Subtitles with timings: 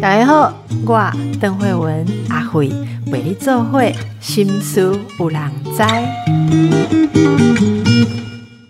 [0.00, 0.52] 大家好，
[0.84, 2.70] 我邓慧文阿慧
[3.12, 5.82] 为你做会心思有人知。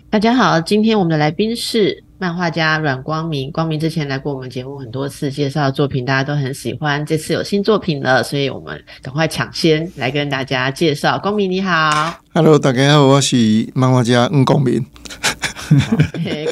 [0.09, 3.51] 大家好，今天我们的来宾是漫画家阮光明。
[3.51, 7.05] 光明之前来过我们节目很多次，介绍的作品大家都很喜欢。
[7.05, 11.19] 这次有新作品了，所以我们赶快抢先来跟大家介绍。
[11.19, 14.85] 光明你好，Hello，大家好，我是漫画家吴光明。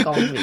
[0.04, 0.36] 公民，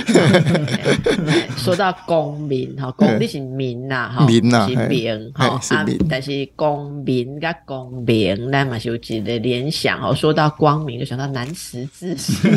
[1.57, 10.15] 说到公民哈，公你是民呐哈，民呐是民哈，啊，但是公民跟公民，那嘛就有几个联想哦。
[10.15, 12.51] 说到光明，就想到南十字星，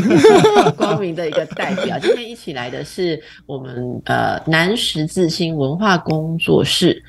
[0.76, 1.98] 光明的一个代表。
[2.00, 7.04] 今天一起来的是我们呃南十字星文化工作室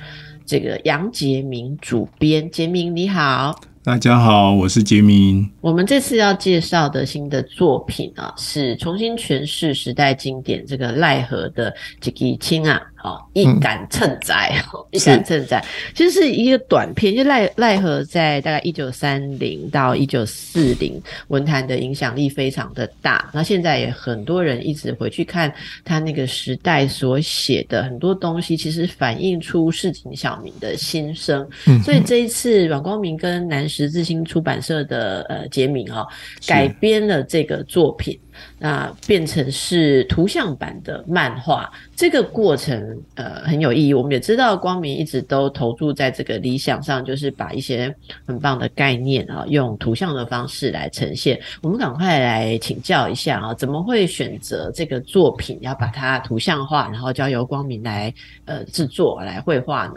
[0.47, 3.59] 这个杨杰明主编，杰明你好。
[3.85, 5.51] 大家好，我是杰明。
[5.61, 12.81] 我们这次要介绍的新的作品啊，是重新诠释时代经典这个奈何的吉吉青啊。
[13.03, 14.55] 哦，一杆称载，
[14.93, 17.15] 一杆称载，其实是一个短片。
[17.15, 23.29] 就奈奈何在大概一九三零到一九四零，文坛的影响力非常的大。
[23.33, 25.53] 那现在也很多人一直回去看
[25.85, 31.45] 他那个时代所写的很多东西，其实反映出市井小民的心声。
[31.85, 36.07] 所以这一次阮光明跟南十字星出版社的呃杰明哈
[36.47, 38.19] 改编了这个作品。
[38.59, 43.95] 那变成是图像版的漫画，这个过程呃很有意义。
[43.95, 47.95] 我们也知道光明一直都投注在这个理想上，就是把一些
[48.27, 51.41] 很棒的概念啊，用图像的方式来呈现。
[51.63, 58.13] 我们赶快来请教一下啊，怎么会选择这个作品要把它图像化，然后交由光明来
[58.45, 59.95] 呃制作来绘画呢？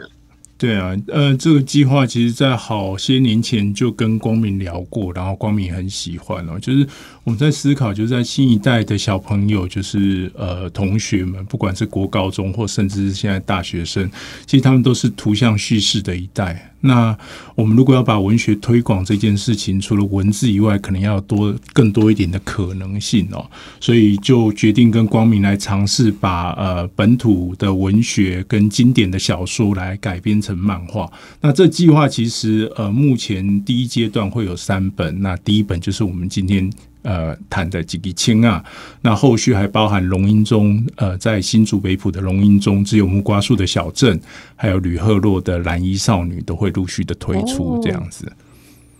[0.58, 6.86] 对啊，呃，这个计划其实在好些年前就跟光明聊过，然后光明很喜欢哦，就是。
[7.24, 14.08] 我们在思考，就是在新一代的小朋友，就是呃同学们，不管是国高中或甚至是现在大学生，
[14.46, 16.72] 其实他们都是图像叙事的一代。
[16.80, 17.16] 那
[17.54, 23.44] 我们如果要把文学推广这件事情，除了文字以外，可能要多更多一点的可能性哦。
[23.80, 31.10] 所以就决定跟光明来尝试把呃本土的文学跟经典的小说来改编成漫画。
[31.40, 36.70] 那这计划其实呃目前第一阶段会有三本，那第一本就是我们今天。
[37.06, 38.64] 呃，谈的几个青啊，
[39.00, 44.20] 那后续还包含龙英中，呃，在新竹北埔的龙英中，只有木瓜树的小镇，
[44.56, 48.32] 还有吕赫洛的蓝衣少女，都会陆续的推出这样子。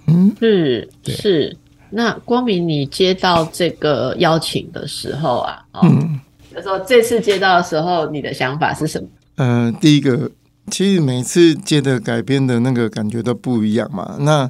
[0.07, 1.57] 嗯，是是。
[1.91, 6.21] 那光明，你接到这个邀请的时候啊，嗯，
[6.55, 9.09] 就说这次接到的时候，你的想法是什么？
[9.35, 10.31] 呃，第一个，
[10.71, 14.17] 其实每次接的改编的那个感觉都不一样嘛。
[14.21, 14.49] 那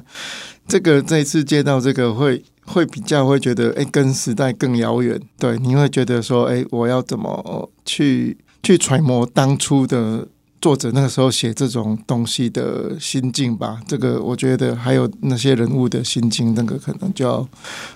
[0.67, 2.43] 这个这次接到这个会。
[2.67, 5.19] 会比较会觉得，哎，跟时代更遥远。
[5.39, 10.27] 对，你会觉得说，哎，我要怎么去去揣摩当初的
[10.59, 13.79] 作者那个时候写这种东西的心境吧？
[13.87, 17.47] 这个我觉得还有那些人物的心境，那个可能就要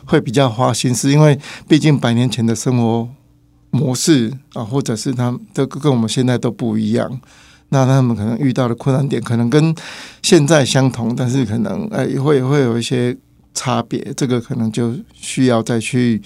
[0.06, 3.10] 会比较花心思，因为毕竟百年前的生活
[3.72, 7.20] 模式啊，或者是他们都跟我们现在都不一样。
[7.70, 9.76] 那他们可能遇到的困难点，可能跟
[10.22, 13.18] 现在相同，但是可能哎，也会会有一些。
[13.54, 16.22] 差别，这个可能就需要再去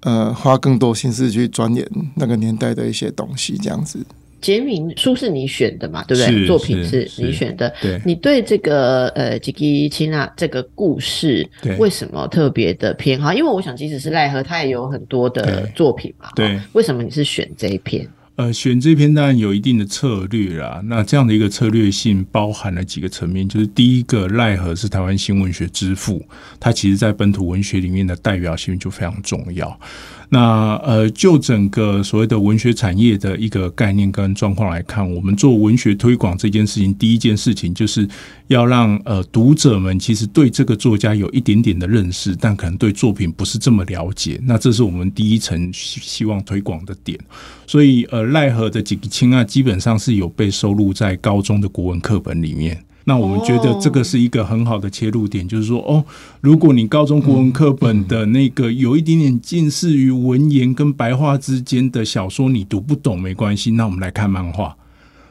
[0.00, 3.98] 呃花更多心思去钻研那个年代的一些东西，这样子。
[4.38, 6.04] 杰明书是你选的嘛？
[6.04, 6.46] 对不对？
[6.46, 7.72] 作品是你选的。
[7.80, 13.32] 对，你对这个呃吉吉青娜这个故事，为什么特别的偏好？
[13.32, 16.28] 因为我想，即使是奈何，他也有很多的作品嘛。
[16.36, 18.06] 对，为什么你是选这一篇？
[18.36, 20.82] 呃，选这篇当然有一定的策略啦。
[20.84, 26.22] 那这样的一个策略性包含了几个层面，就是第一个，奈何是台湾新文学之父，
[26.60, 29.80] 他其实在本土文学里面的代表性就非常重要。
[30.28, 38.06] 那呃，就整个所谓的文学产业的一个概念跟状况来看，我们做文学推广这件事情，第一件事情就是
[38.48, 44.38] 要让呃读者们其实对这个作家有一点点的认识，但可能对作品不是这么了解。
[44.42, 47.16] 那这是我们第一层希望推广的点。
[47.68, 52.84] 所以呃，奈何的几个青啊，基本上是有被收录在高中的国文课本里面。
[53.08, 56.04] 那我们觉得这个是一个很好的切入点，就是说，哦，
[56.40, 64.76] 如果你高中国文课本的那个有一点点近似于文言跟白话之间的小说你读不懂没关系，那我们来看漫画。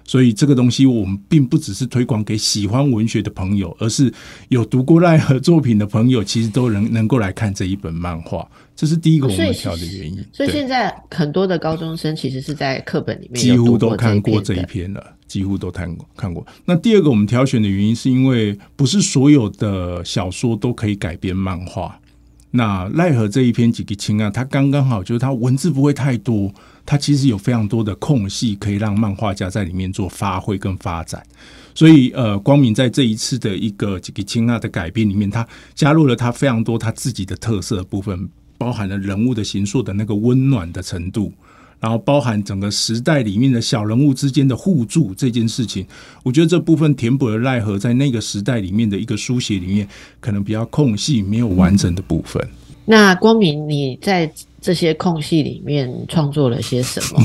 [0.05, 4.13] 所以这个东西我们并不只是推广给喜欢文学的朋友，而是
[4.49, 8.47] 有读过奈何作品的朋友，其实都能能够来看这一本漫画。
[8.75, 10.23] 这是第一个我们挑的原因。
[10.31, 15.03] 所以现在很多的高中生其实是在课本里面几乎都看过这一篇了。
[15.27, 16.45] 几乎都看过看过。
[16.65, 21.99] 那第二个我们挑选的原因，是因为不是所有的小说都可以改编漫画。
[22.51, 26.53] 那奈何这一篇几个青啊，它刚刚好，就是它文字不会太多，
[26.85, 31.21] 它其实有非常多的空隙可以让漫画家在里面做发挥跟发展。
[31.73, 41.33] 所以，呃，光明在这一次的一个这个青纳的改编里面，他加入了他非常多他自己的特色部分，包含了人物的形塑的那个温暖的程度，
[41.81, 45.85] 然后包含整个时代里面的小人物之间的互助这件事情。
[46.23, 49.85] 我觉得这部分填补了奈何在那个时代里面的一个书写里面
[50.21, 52.41] 可能比较空隙没有完整的部分。
[52.85, 54.31] 那光明，你在
[54.65, 57.21] 这些空隙里面创作了些什么？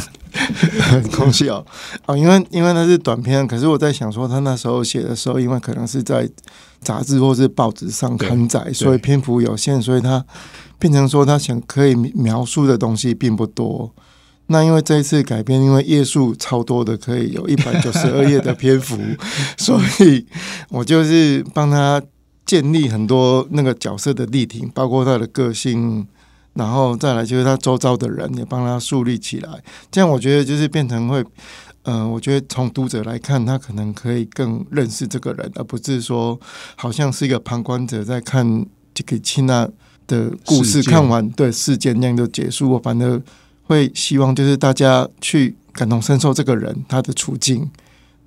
[1.12, 1.62] 空隙哦，
[2.06, 6.26] 哦，因为因为那是短篇，可是我在想说，他那时候写的时候，因为可能是在
[6.80, 10.24] 杂志或是报纸上刊载，所以篇幅有限，所以他
[10.78, 13.92] 变成说他想可以描述的东西并不多。
[14.46, 18.98] 那因为这一次改编，因为页数超多的，可以有一百九十二页的篇幅，
[19.58, 20.24] 所以
[20.70, 22.02] 我就是帮他
[22.46, 26.08] 建立很多那个角色的立体，包括他的个性。
[26.54, 29.50] 然后再来就是他周遭的人也帮他树立起来，
[29.90, 31.24] 这样我觉得就是变成会，
[31.82, 36.38] 嗯，我觉得从读者来看，他可能可以更认识这个人，而不是说
[36.76, 38.64] 好像是一个旁观者在看
[38.94, 39.68] 这个亲娜
[40.06, 42.70] 的故事，看完对事件那样就结束。
[42.70, 43.20] 我反而
[43.64, 47.68] 会希望就是大家去感同身受这个人他的处境，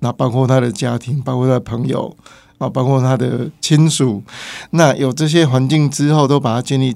[0.00, 2.14] 那包括他的家庭，包括他的朋友
[2.58, 4.22] 啊，包括他的亲属，
[4.72, 6.94] 那有这些环境之后，都把它建立。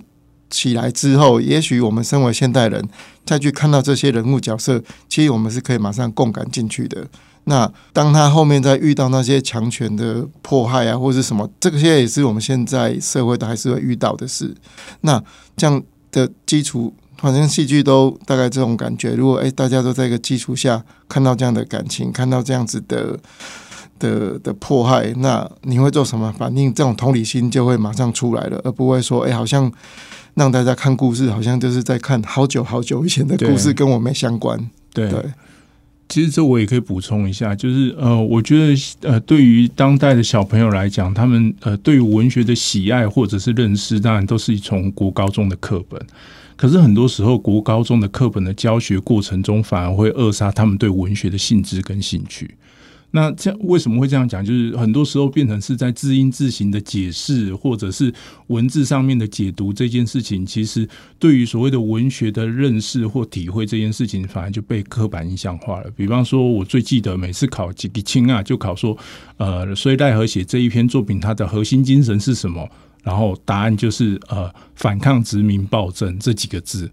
[0.52, 2.86] 起来之后，也许我们身为现代人，
[3.24, 7.08] 再去看到这些人物角色，其实我们是可以马上共感进去的。
[7.44, 14.54] 那当他后面再遇到那些强权的迫害啊，或者什么，这些也是我们现在社会都还是会遇到的事。
[15.00, 15.20] 那
[15.56, 15.82] 这样
[16.12, 19.14] 的基础，反正戏剧都大概这种感觉。
[19.14, 23.18] 如果诶大家都在一个基础下看到这样的感情，看到这样子的
[24.02, 26.74] 的的迫害，那你会做什么反应？
[26.74, 29.72] 这种同理心就会马上出来了，而不会说哎好像。
[30.34, 34.58] 让大家看故事，好像就是在看好久好久以前的故事，跟我没相关。
[34.94, 35.12] 对，
[36.08, 46.00] 其实这我也可以补充一下，就是呃，我觉得呃，对于当代的小朋友来讲，他们呃，对于文学的喜爱或者是认识，当然都是从国高中的课本。
[46.56, 52.54] 可是很多时候，国高中的课本的教学过程中，反而会扼杀他们对文学的兴致跟兴趣。
[53.14, 54.44] 那这样为什么会这样讲？
[54.44, 58.12] 就是很多时候变成是在字音字形的解释，或者是
[58.46, 60.88] 文字上面的解读这件事情，其实
[61.18, 65.90] 对于所谓的文学的认识或体会这件事情，反而就被刻板印象化了。
[65.94, 68.96] 比方说，我最记得每次考几个清啊，就考说，
[69.36, 72.66] 呃，所以奈何写这一篇作品，它的核心精神是什么？
[73.02, 76.90] 然后答案就是呃，反抗殖民暴政这几个字。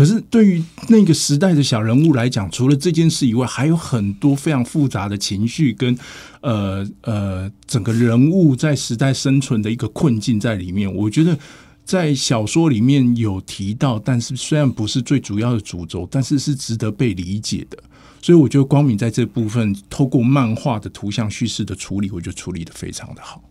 [0.00, 5.94] 可是对于那个时代的小人物来讲，除了这件事以外，还有很多非常复杂的情绪跟
[6.40, 10.90] 呃呃整个人物在时代生存的一个困境在里面。
[10.90, 11.38] 我觉得
[11.84, 17.76] 在小说里面有提到，但是虽然不是最主要的主轴，但是是值得被理解的。
[18.22, 23.44] 所以我觉得光明在这部分透过漫画的图像叙事的处理，我觉得处理的非常的好。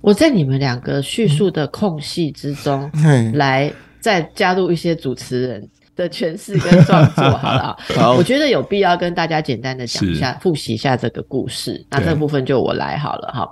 [0.00, 2.90] 我在你们两个叙述的空隙之中
[3.34, 3.72] 来。
[4.00, 7.76] 再加入一些主持人的诠释跟创作，好了，
[8.16, 11.84] 我觉得有必要跟大家简单的讲一下，复习一下这个故事。
[11.90, 13.50] 那这部分就我来好了，哈，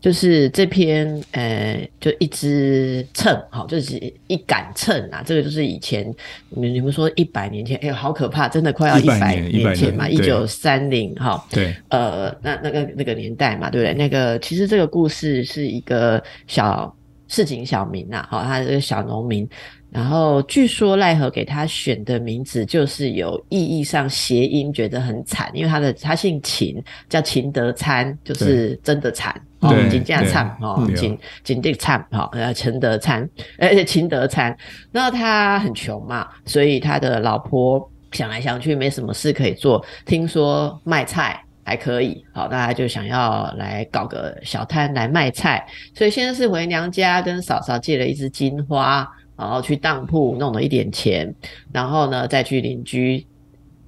[0.00, 3.96] 就是这篇，呃，就一支秤，好，就是
[4.28, 6.08] 一杆秤啊，这个就是以前
[6.50, 13.92] 你你们说一百年前，哎呦，好可怕，真的快要一百年前嘛，一九三零，哈，对，呃，那那个那个年代嘛，对不对？
[13.94, 16.94] 那个其实这个故事是一个小
[17.26, 19.48] 市井小民呐，好，他是个小农民。
[19.90, 33.26] 然后据说奈何给他选的名字就是有意义上谐音，觉得很惨，因为他的他姓秦，叫秦德参，就是真的惨哦，秦这样惨哦，秦秦地灿哈，呃，陈德参，
[33.58, 34.54] 而且秦德参，
[34.92, 49.10] 那他很穷嘛，所以他的老婆想来想去没什么事可以做，听说卖菜还可以，好，大家就想要来搞个小摊来卖菜，所以现在是回娘家跟嫂嫂借了一支金花。
[49.38, 51.32] 然后去当铺弄了一点钱，
[51.72, 53.24] 然后呢，再去邻居，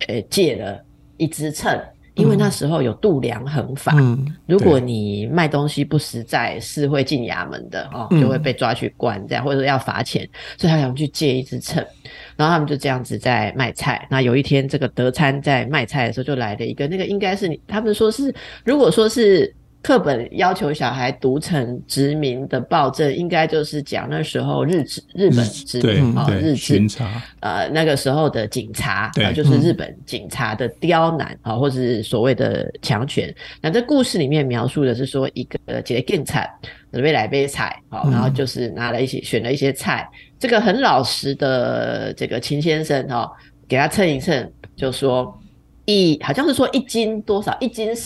[0.06, 0.80] 呃，借了
[1.16, 1.76] 一支秤，
[2.14, 3.92] 因为那时候有度量衡法，
[4.46, 10.26] 如果你卖东西不实在，是会进衙门的哦，就会被抓去关这样，或者要罚钱，
[10.56, 11.84] 所以他想去借一支秤，
[12.36, 14.06] 然后他们就这样子在卖菜。
[14.08, 18.32] 那有一天，这个德餐在卖菜的时候，就来了一个，那个应该是你，他们说是，
[18.64, 19.52] 如果说是。
[19.82, 33.34] 课本要求小孩读成殖民的暴政，应该就是讲那时候日殖日本殖民啊，日军察呃那个时候的警察啊，就是日本警察的刁难啊，或者是所谓的强权。
[33.62, 36.48] 那这故事里面描述的是说一个杰更惨，
[36.92, 40.06] 准备来杯菜，好，然后就是拿了一些选了一些菜，
[40.38, 43.30] 这个很老实的这个秦先生哈，
[43.66, 45.40] 给他称一称，就说
[45.86, 47.96] 一好像是说一斤多少，一斤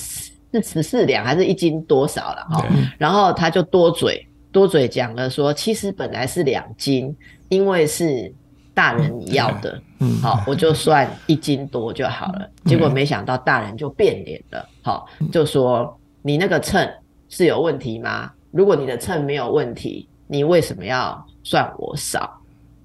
[0.55, 2.67] 是十四两还是一斤多少了哈？
[2.97, 7.15] 然后他就多嘴多嘴讲了说，其实本来是两斤，
[7.49, 8.33] 因为是
[8.73, 9.81] 大人你要的，
[10.23, 12.49] 好，我就算一斤多就好了。
[12.65, 16.89] 结果没想到大人就变脸了，好，就说你那个秤
[17.29, 18.31] 是有问题吗？
[18.51, 21.27] 如果你的秤没有问题，你为什么要？
[21.47, 22.41] 算我少，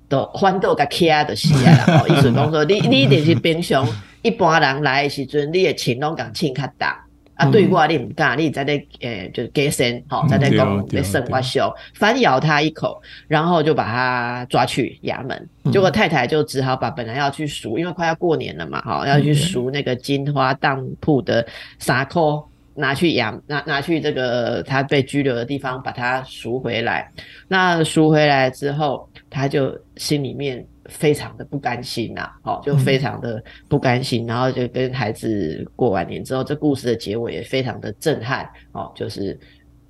[0.09, 1.97] 都欢豆甲起啊，就是啊。
[1.97, 3.88] 吼，意思讲说，你你一定是平常
[4.21, 7.01] 一般人来的时阵，你的请拢讲请较大
[7.39, 7.50] 啊。
[7.51, 15.50] 对我你唔敢，你在那诶，就是给神，好在那讲被神我羞，反咬他一口，然后就把他抓去衙门。
[15.72, 21.46] 结果太太就只好把本来要去赎，因为快要过年了嘛，哈，要去赎那个金花当铺的
[21.79, 22.46] 纱扣。
[22.75, 27.12] 拿去衙拿拿去这个他被拘留的地方，把他赎回来。
[27.46, 34.25] 那赎回来之后，他就心里面非常的不甘心呐，哦，就非常的不甘心。
[34.27, 39.39] 然后就跟孩子过完年之后，这故事的结尾也非常的震撼哦，就是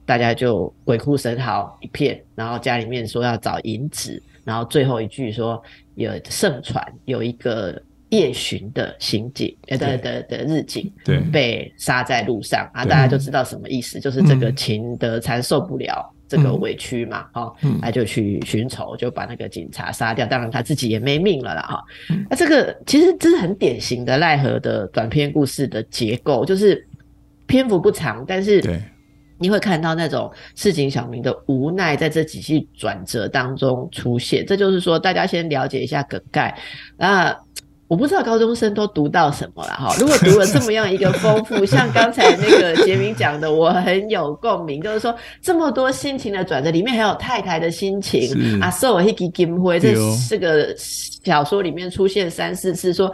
[0.06, 5.60] 大家就鬼哭神嚎一片，然后家里面说要找银子，然后最后一句说
[5.96, 7.82] 有盛传有一个。
[8.12, 21.84] 夜巡的刑警，呃的的的日警，对，被杀在路上啊，大家就知道什么意思，就是这个秦德才受不了这个委屈嘛，哈，他就去寻仇，就把那个警察杀掉，当然他自己也没命了啦，哈。
[22.30, 26.88] 那这个其实这是很典型的奈何的短篇故事的结构，就是
[27.48, 28.64] 篇幅不长，但是
[29.40, 36.56] 你会看到那种市井小民的无奈在这几句转折当中出现，这就是说大家先了解一下梗概
[36.96, 37.36] 那。
[37.90, 39.94] 我不知道高中生都读到什么了哈。
[40.00, 49.96] 如果读了这么样一个丰富，像刚才那个杰明讲的，我很有共鸣，就是说这么多心情的转折，里面还有太太的心情啊，受我一滴金辉，这
[50.30, 53.12] 这个小说里面出现三四次说。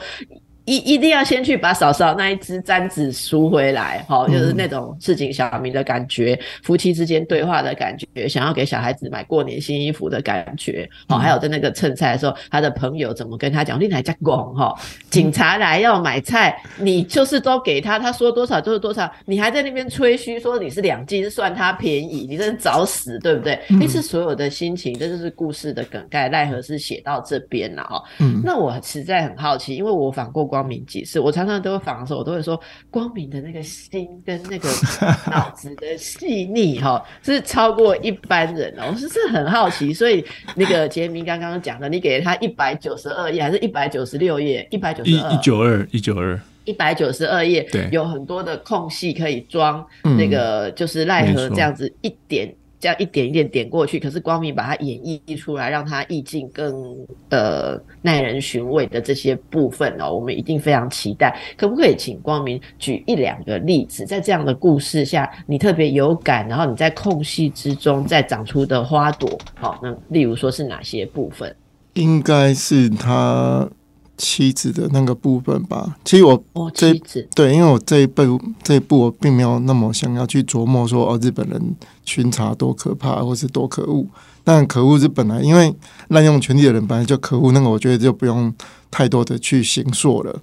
[0.65, 14.73] 一一定要先去把嫂嫂那一只簪子赎回来，哈，就是那种市井小民的感觉，夫妻之间对话的感觉，想要给小孩子买过年新衣服的感觉，好，还有在那个蹭菜的时候，他的朋友怎么跟他讲，你来家讲哈，
[15.11, 23.59] 警察来要买菜，你就是都给他，他说多少就是多少，你还在那边吹嘘说你是两斤算他便宜，你真是找死，对不对？
[23.79, 28.03] 那是所有的心情，这就是故事的梗概，奈何是写到这边了哈。
[28.43, 30.54] 那我实在很好奇，因为我访过。
[30.55, 32.57] 光明几次，我常常都会访的时候，我都会说，
[32.89, 34.69] 光明的那个心跟那个
[35.29, 38.85] 脑子的细腻，哈，是超过一般人哦。
[38.89, 40.23] 我是是很好奇，所以
[40.55, 44.65] 那个杰明刚刚讲的，你给他一百九十二页，还是一百九十六页？
[44.71, 49.85] 一百九十二，一九二，一九二，一百九十二页，对，有很多的空隙可以装
[50.17, 52.55] 那个，就是奈何这样子一点。
[52.79, 56.95] 这样一点一点点过去，可是光明把它演绎出来，让它意境更
[57.29, 61.35] 呃耐人寻味的这些部分哦，我们一定非常期待。
[61.57, 71.55] 可不可以请光明举一两个例子，在这样的故事下，你特别有感，然后你在空隙之中再长出的花朵，好，那例如说是哪些部分？
[71.93, 73.69] 应该是他。
[74.17, 76.41] 妻子的那个部分吧，其实我
[76.73, 76.93] 这
[77.33, 84.05] 对，因为我这一部这一部我并没有那么想要去琢磨说哦，日本人巡查多可怕或是多可恶。
[84.43, 85.75] 但可恶是本来因为
[86.09, 88.53] 滥用权力的人本来就可恶，那个我觉得就不用
[88.89, 90.39] 太多的去行说了。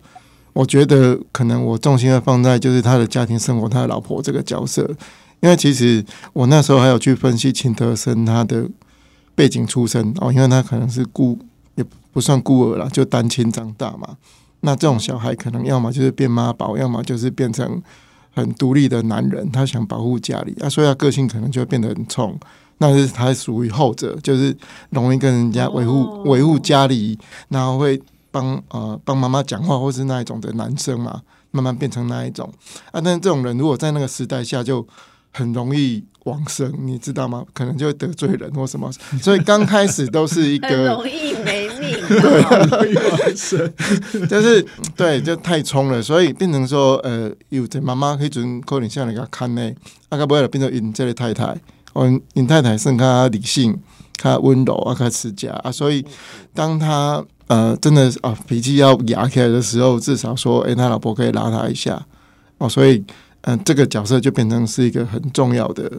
[0.52, 4.82] 我觉得可能我重心要放在就是他的家庭生活，他的老婆这个角色。
[5.40, 8.68] 因为其实我那时候还有去分析秦德生他的
[9.34, 11.38] 背景出身哦，因为他可能是故。
[12.12, 14.16] 不算孤儿了，就单亲长大嘛。
[14.60, 17.82] 那这种小孩可能要么就是变妈宝，要么就是变成
[18.34, 22.38] 很独立的男人，他想保护家里啊，所以他个性可能就会变得很冲。
[22.78, 24.56] 那是他属于后者，就是
[24.90, 28.00] 容易跟人家维护维护家里，然后会
[28.30, 32.52] 帮呃帮妈妈讲话，或是那一种的男生嘛，慢慢变成那一种
[32.90, 33.00] 啊。
[33.00, 34.86] 但是这种人如果在那个时代下，就
[35.32, 36.04] 很容易。
[36.24, 37.44] 往生，你知道吗？
[37.52, 38.88] 可能就会得罪人或什么，
[39.20, 43.72] 所以刚开始都是一个 容易没命， 对，往生，
[44.30, 49.72] 就是对，就太冲了，所以变成说，呃，有的妈妈可以准可能像那个看呢，
[50.10, 51.56] 啊，个不会变成尹这类太太，
[51.94, 53.76] 哦，尹太太更加理性、
[54.22, 56.06] 较温柔啊、较持家啊，所以
[56.54, 62.06] 当他呃真的啊脾气要压起来的时候，至少说，哎，他老婆可以拉他一下，
[62.58, 62.98] 哦，所以。
[62.98, 63.04] 嗯，
[63.42, 65.90] 嗯这个角色就变成是一个很重要的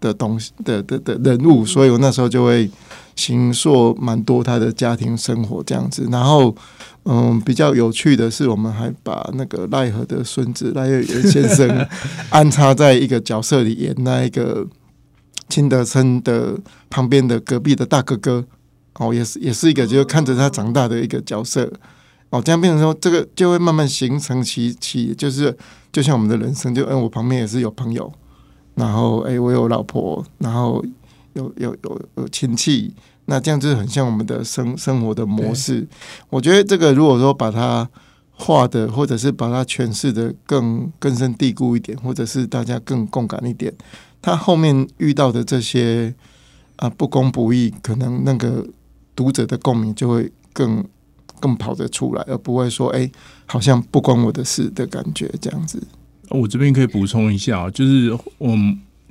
[0.00, 2.70] 的东西的的的人物，所以我那时候就会
[3.16, 6.08] 形塑蛮多他的家庭生活这样子。
[6.10, 6.54] 然后，
[7.04, 11.86] 嗯，比较有趣的是，我们还把那个奈何的孙子赖月元先生
[12.30, 14.66] 安插在一个角色里，演那一个
[15.48, 16.56] 金德森的
[16.90, 18.44] 旁边的隔壁的大哥哥。
[18.94, 21.72] 哦，也是也是一个就是看着他长大的一个角色。
[22.30, 25.56] 哦，这样变成说，这个就会慢慢形成其其，就是
[25.90, 28.12] 就像我们的人生，就嗯，我旁边也是有朋友，
[28.74, 30.84] 然后哎，我有老婆，然后
[31.32, 32.92] 有有有有亲戚，
[33.24, 35.88] 那这样就是很像我们的生生活的模式。
[36.28, 37.88] 我觉得这个如果说把它
[38.32, 43.72] 画的，或者是把它诠释的更根深蒂固一点，或者是大家更共感一点，
[44.20, 46.14] 他后面遇到的这些
[46.76, 48.66] 啊不公不义，可能那个
[49.16, 50.84] 读者的共鸣就会更。
[51.40, 53.10] 更跑得出来，而不会说哎，
[53.46, 55.82] 好像不关我的事的感觉这样子。
[56.30, 58.54] 我这边可以补充一下，就是我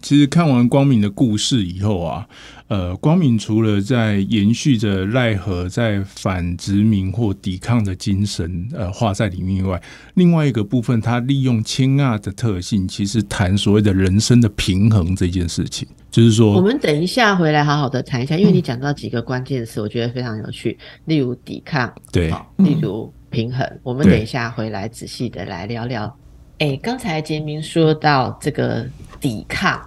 [0.01, 2.27] 其实看完光明的故事以后啊。
[2.69, 9.81] 呃，光明除了在延续着奈何在反殖民或抵抗的精神，呃，画在里面以外，
[10.15, 26.13] 另外一个部分，他利用青亚的特性，其实谈所谓的人生的平衡这件事情，就是说，我们等一下回来好好的谈一下，因为你讲到几个关键词，我觉得非常有趣，例如抵抗，对，例如平衡，我们等一下回来仔细的来聊聊。
[26.59, 28.85] 哎，刚才杰明说到这个
[29.19, 29.79] 抵抗，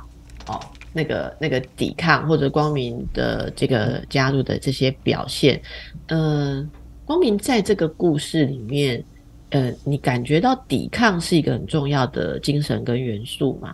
[0.46, 0.60] 哦。
[0.92, 5.62] 那个那个抵抗或者光明的这个加入的这些表现，
[6.08, 6.68] 嗯，
[7.04, 9.04] 光明在这个故事里面，
[9.50, 13.72] 呃，你感觉到抵抗是一个很重要的精神跟元素吗？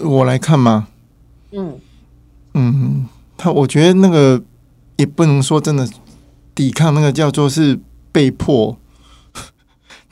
[0.00, 0.86] 我来看吗？
[1.50, 1.76] 嗯
[2.54, 4.40] 嗯，他我觉得那个
[4.98, 5.84] 也不能说真的
[6.54, 7.76] 抵抗，那个叫做是
[8.12, 8.78] 被迫。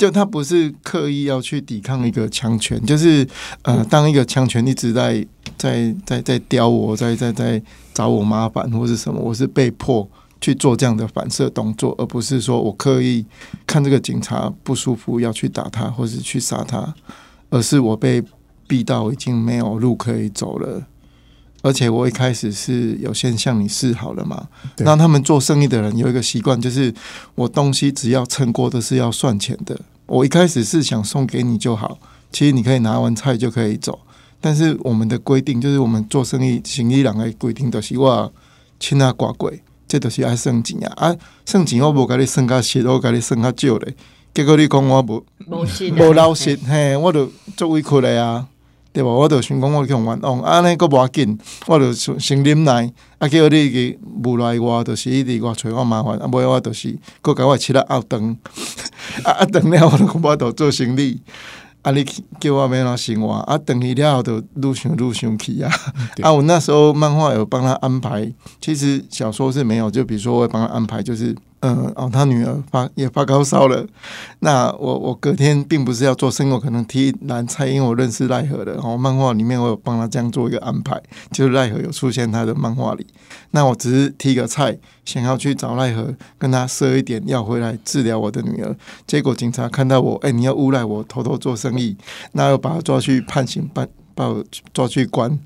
[0.00, 3.28] 就他不是刻意要去抵抗一个强权，就是
[3.60, 5.22] 呃，当一个强权一直在
[5.58, 10.08] 在在在刁我，在在在找我麻烦或是什么，我是被迫
[10.40, 13.26] 去做这样的反射动作，而不是说我刻意
[13.66, 16.94] 看这个警察不舒服要去打他或是去杀他，
[17.50, 18.24] 而是我被
[18.66, 20.82] 逼到已经没有路可以走了，
[21.62, 24.48] 而且我一开始是有先向你示好了嘛。
[24.78, 26.92] 那他们做生意的人有一个习惯，就是
[27.34, 29.78] 我东西只要称过都是要算钱的。
[30.06, 31.98] 我一开始是想送给你就好，
[32.32, 34.00] 其实你可以拿完菜就可以走。
[34.40, 38.32] 但是我们的规定就是，我们做生意生意人的规定都是我
[38.80, 41.08] 请他挂柜，这都是爱算钱啊！
[41.08, 43.94] 啊，算钱我无甲你算较实，我甲你算较少咧。
[44.32, 48.46] 结果你讲我无无老实，嘿，我就做委屈了啊！
[48.92, 49.08] 对无？
[49.08, 52.92] 我就想讲，我去互冤枉，安尼个无要紧，我就先忍耐。
[53.18, 58.36] 啊，叫你去无奈我，就是一直我找我麻烦，啊，尾我就是搁甲我饲了后顿，
[59.24, 61.20] 啊 啊，顿了我就无度做生理。
[61.82, 62.04] 啊，你
[62.38, 63.32] 叫我要哪生活？
[63.32, 65.72] 啊，等去了后就愈想愈生气啊！
[66.20, 69.90] 啊，我那时候漫画有帮他安排，其实小说是没有。
[69.90, 71.34] 就比如说，我帮他安排，就是。
[71.60, 73.86] 嗯，哦，他女儿发也发高烧了。
[74.38, 78.72] 那我我隔天并不是要做生意，我可能提蓝菜，因为我认识奈何的。
[78.72, 80.98] 然哦，漫画里面我有帮他这样做一个安排，
[81.30, 83.06] 就是奈何有出现他的漫画里。
[83.50, 88.74] 那我只是提个菜，想要去找奈何，跟他赊一点，要回来治疗我的女儿。
[89.06, 91.94] 结果警察看到我，哎，你要诬赖我偷偷做生意，
[92.32, 94.42] 那又把他抓去判刑，把把我
[94.72, 95.38] 抓去关。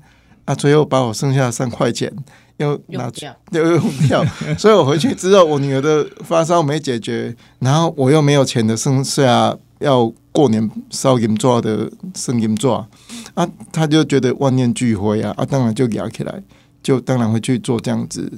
[0.45, 2.13] 啊，最后把我剩下三块钱。
[2.57, 4.23] 又拿去又用掉，
[4.57, 12.87] 所以我回去之后，我女儿的发烧没解决，然后我又没有钱的剩下要过年烧银做的生银做
[13.33, 16.41] 啊，他就觉得万念俱灰啊，啊，当然就摇起来，
[16.81, 18.31] 就当然会去做这样子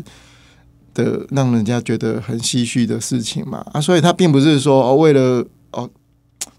[0.95, 5.87] 的让人家觉得很唏嘘的事情嘛啊，所以他并不是说哦为了哦，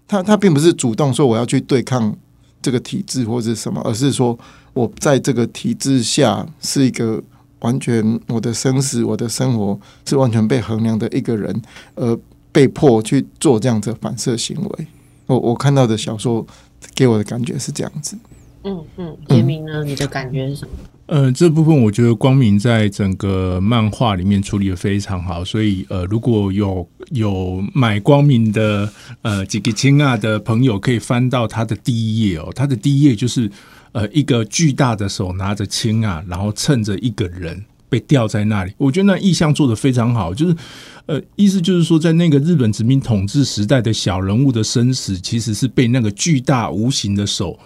[0.07, 2.15] 他他并不是主动说我要去对抗
[2.61, 4.37] 这个体制或者什么，而是说
[4.73, 7.21] 我在这个体制下是一个。
[7.59, 11.61] 完全，我的生死，我的生活是完全被衡量的一个人，
[11.95, 12.17] 而
[12.51, 14.87] 被迫去做这样子反射行为。
[15.27, 16.45] 我我看到的小说
[16.95, 18.17] 给我的感觉是这样子。
[18.63, 19.83] 嗯嗯，杰明呢？
[19.83, 20.71] 你的感觉是什么？
[21.07, 28.89] 呃，这部分我觉得光明在整个漫画里面处理的非常好，所以呃，如果有有买光明的
[29.21, 33.51] 呃几个亲啊的朋友，可以翻到他的第一页哦，他的第一页就是。
[33.91, 40.33] 呃，一个巨大的手拿着枪啊，然后趁着一个人被吊在那里，我觉得那意象做的非常好。
[40.33, 40.55] 就是，
[41.07, 47.57] 呃，意思就是说，在那个日本殖民统治时代的小人物的生死，其实是被那个巨大无形的手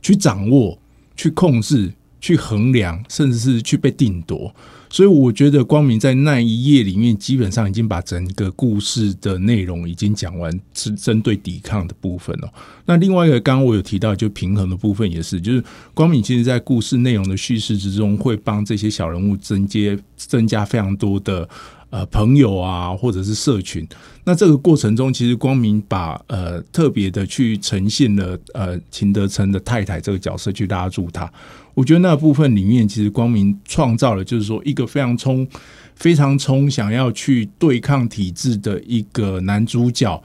[0.00, 0.78] 去掌握、
[1.16, 4.54] 去控制、去衡量，甚至是去被定夺。
[4.92, 12.52] 所以我觉得光明在那一页里面，基本上已经把整个故事的内容已经讲完，是针对抵抗的部分了。
[12.84, 21.48] 那另外一个，刚刚我有提到，就平衡的部分也是，就是光明其实在故事内容的叙事之中，会帮这些小人物增加增加非常多的
[21.92, 23.86] 呃朋友啊，或者是社群。
[24.24, 31.30] 那这个过程中，其实光明把呃特别的去呈现了呃秦德成的太太这个角色去拉住他。
[31.74, 35.46] 我觉得那部分里面，其实光明创造了，就是说一个非常冲、
[35.94, 40.22] 非常冲，想要去对抗体制的一个男主角。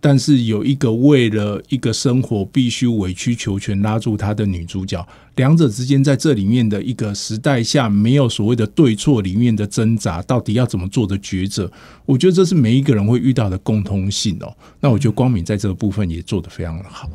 [0.00, 11.70] 但是有一个为了一个生活必须委曲求全拉住他的女主角，两者之间在这里面的一个时代下没有所谓的对错里面的挣扎，到底要怎么做的抉择？
[12.06, 14.56] 我觉得这是每一个人会遇到的共通性哦。
[14.78, 17.10] 那我觉得光明在这个部分也做得非常的好。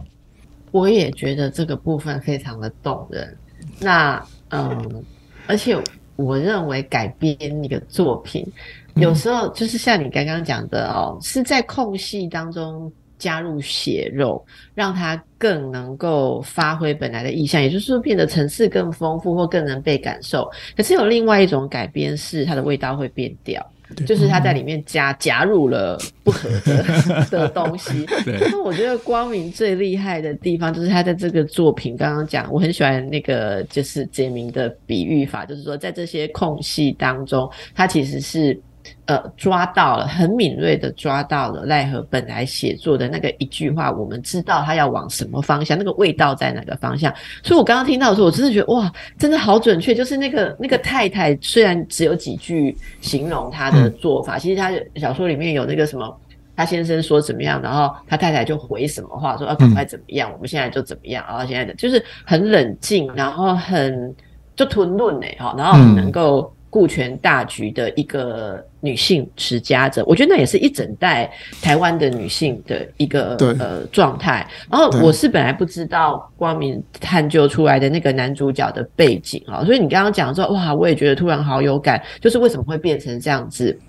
[0.72, 3.38] 我也觉得这个部分非常的动人。
[3.80, 5.04] 那嗯，
[5.48, 5.82] 而且
[6.18, 8.46] 我认为改编一个作品。
[8.96, 14.44] 有时候就是像你刚刚讲的哦，是在空隙当中加入血肉，
[14.76, 20.50] 让它更能够发挥本来的意象，也就是说变得层次更丰富或更能被感受。
[20.76, 23.66] 可是有另外一种改编是它的味道会变掉，
[24.06, 28.06] 就是它在里面加加入了不合的的东西。
[28.52, 38.60] 那我觉得光明最厉害的地方就是他在这个作品刚刚讲，我很喜欢那个就是杰明的比喻法，就是说在这些空隙当中，他其实是。
[39.06, 47.14] 呃，抓到了，很敏锐的抓到了奈何本来写作的那个一句话，我们知道他要往什么方向，那个味道在哪个方向。
[47.44, 49.94] 所以我刚刚听到的时候，我真的觉得哇，真的好准确。
[49.94, 56.18] 就是那个那个太太，虽然只有几句形容他的做法，其实他小说里面有那个什么，
[56.56, 61.24] 他先生说怎么样，然后他太太就回什么话，说要赶快怎么样，我们现在就怎么样。
[61.28, 64.16] 然后现在的就是很冷静，然后很
[64.56, 66.54] 就吞论呢，好，然后很能够。
[66.74, 71.32] 顾全大局的一个女性持家者，我觉得那也是一整代
[71.62, 74.44] 台湾的女性的一个呃状态。
[74.72, 83.80] 然后我是本来不知道光明探究出来的那个男主角的背景啊，所以你刚刚讲说哇，我也觉得突然好有感，就是为什么会变成这样子。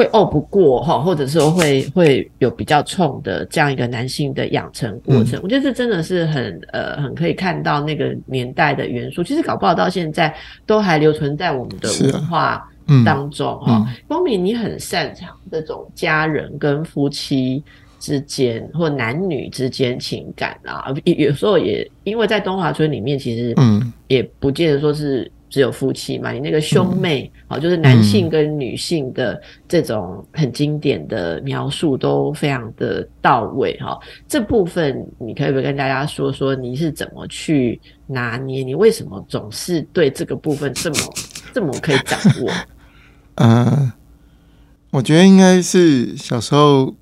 [0.00, 9.22] 会拗不过哈，或者说会会有比较冲的这样一个男性的养成过程，我觉得这真的是很呃很可以看到那个年代的元素。
[9.22, 10.34] 其实搞不好到现在
[10.64, 12.66] 都还留存在我们的文化
[13.04, 13.86] 当中哈。
[14.08, 17.62] 光明，你很擅长这种家人跟夫妻
[17.98, 25.30] 之间或男女之间情感啊，有有时候也因为在东华村里面，其实嗯也不见得说是。
[25.50, 26.30] 只有夫妻嘛？
[26.30, 33.98] 你那个兄妹，好，就是男性跟女性的这种很经典的描述都非常的到位哈。
[34.28, 38.62] 这部分你可以不可以跟大家说说你是怎么去拿捏？
[38.62, 40.96] 你为什么总是对这个部分这么
[41.52, 42.50] 这么可以掌握？
[43.34, 43.92] 嗯，
[44.92, 46.94] 我觉得应该是小时候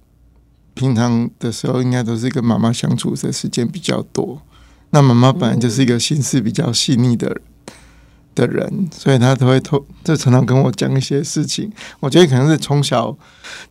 [0.73, 4.41] 平常的时候，应该都是跟妈妈相处的时间比较多。
[4.91, 7.43] 那妈妈本来就是一个心思比较细腻的人。
[8.39, 11.71] 的人，所以他都会透，就常常跟我讲一些事情。
[11.99, 13.17] 我觉得可能是从小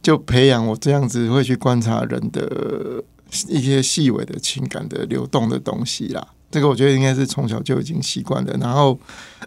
[0.02, 3.02] 就培养我这样子，会去观察人的
[3.48, 6.28] 一些细微的情感的流动的东西啦。
[6.52, 8.54] 这个我觉得应该是从小就已经习惯了。
[8.60, 9.00] 然后，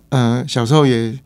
[0.08, 1.18] 嗯，小时候也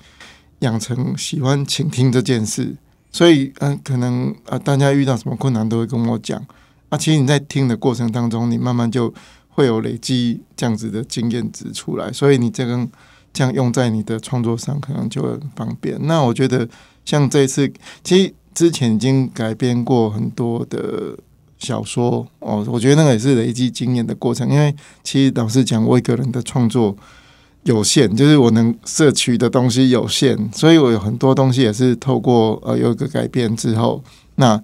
[0.61, 2.75] 养成喜欢倾听这件事，
[3.13, 6.45] 所以，嗯，可能啊，大家遇到什么困难都会跟我讲。
[6.89, 9.15] 啊，其实你在听的过程当中，你慢慢就
[9.51, 12.89] 会有累积这样子的经验值出来，所以你这个。
[13.35, 15.99] 这样用在你的创作上，可能就很方便。
[16.07, 16.67] 那我觉得，
[17.05, 17.71] 像这次，
[18.05, 21.19] 其实之前已经改编过很多的
[21.59, 22.65] 小说哦。
[22.71, 24.49] 我觉得那个也是累积经验的过程。
[24.49, 26.97] 因为其实老实讲，我一个人的创作
[27.65, 34.05] 有限，就是我能摄取的东西有限，所以我有很多东西也是透过呃有一个改变之后，
[34.37, 34.63] 那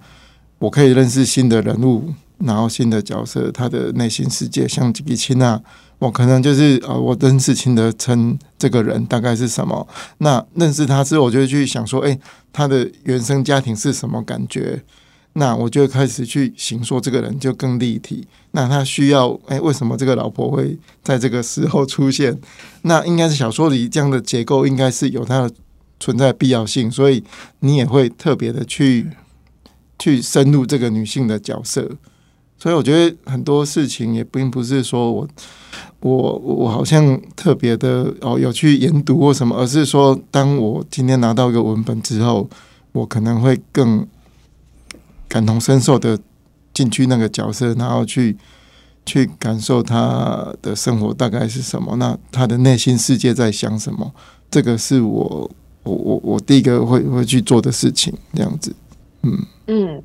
[0.59, 5.61] 我可以认识新的人物，然后新的角色，他的内心世界，像吉比奇娜。
[6.01, 9.87] 我可能就是呃，我认识清的称这个人大概是什么？
[10.17, 12.17] 那认识他之后，我就去想说，哎，
[12.51, 14.81] 他的原生家庭是什么感觉？
[15.33, 18.27] 那我就开始去形说这个人就更立体。
[18.49, 22.35] 那他需要哎，为什么这个老婆会在这个时候出现？
[22.81, 25.51] 那应该是小说里这样的结构，应该是有它的
[25.99, 27.23] 存在必要性，所以
[27.59, 29.07] 你也会特别的去
[29.99, 31.91] 去深入这个女性的角色。
[32.61, 35.27] 所以我觉得很多事情也并不是说我。
[36.03, 42.49] 我我好像特别的哦，有去研读或什么，而是说，当我今天拿到一个文本之后，
[42.91, 44.07] 我可能会更
[45.27, 46.17] 感同身受的
[46.73, 48.35] 进去那个角色，然后去
[49.05, 54.11] 去感受他的生活大概是什么，那他的内心世界在想什么，
[54.49, 55.51] 这个是我
[55.83, 58.75] 我我我第一个会会去做的事情，这样子，
[59.21, 60.03] 嗯嗯。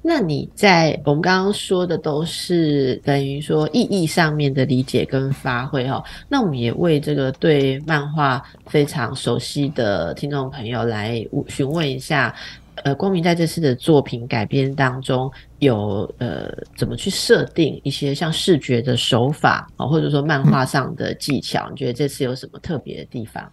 [0.00, 12.34] 那你在我们刚刚说的都是等于说意义上面的理解跟发挥哈，那我们也为这个对漫画非常熟悉的听众朋友来询问一下，
[12.76, 23.44] 呃，光明在这次的作品改编当中有呃怎么去设定一些像视觉的手法啊，或者说漫画上的技巧，你觉得这次有什么特别的地方？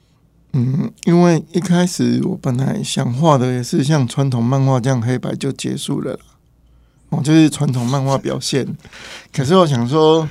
[0.53, 6.17] 嗯，因为一开始我本来想画的也是像传统漫画这样黑白就结束了，
[7.23, 8.65] 就是传统漫画表现。
[9.34, 10.28] 可是我想说，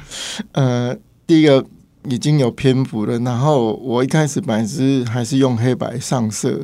[0.52, 1.64] 呃，第一个
[2.08, 6.60] 已经有篇幅了，然后我一开始本来是还是用黑白上色，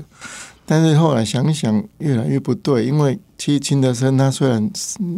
[0.66, 4.70] 但是后来想想越来越不对，因为其实秦德生他虽然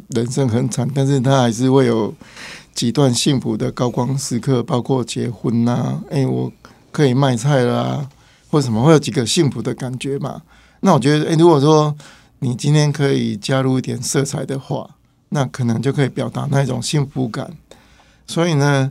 [0.09, 2.15] 人生很惨，但是他还是会有
[2.75, 6.51] 几段幸福的高光时刻，包括结婚呐，哎，我
[6.91, 8.09] 可以卖菜啦。
[8.51, 10.43] 为什么会有几个幸福的感觉嘛？
[10.81, 11.95] 那我觉得，诶，如果说
[12.43, 14.97] 你今天可以加入一点色彩的话，
[15.29, 17.57] 那可能就可以表达那种幸福感。
[18.27, 18.91] 所以呢，